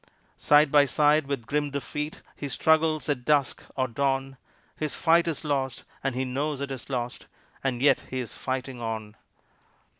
Side 0.39 0.71
by 0.71 0.85
side 0.85 1.27
with 1.27 1.45
grim 1.45 1.69
Defeat, 1.69 2.23
he 2.35 2.49
struggles 2.49 3.07
at 3.07 3.23
dusk 3.23 3.61
or 3.75 3.87
dawn, 3.87 4.37
His 4.75 4.95
fight 4.95 5.27
is 5.27 5.43
lost 5.43 5.83
and 6.03 6.15
he 6.15 6.25
knows 6.25 6.59
it 6.59 6.71
is 6.71 6.89
lost 6.89 7.27
and 7.63 7.83
yet 7.83 8.05
he 8.09 8.19
is 8.19 8.33
fighting 8.33 8.81
on. 8.81 9.15